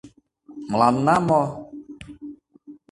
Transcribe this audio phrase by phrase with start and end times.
[0.69, 1.41] Мыланна мо?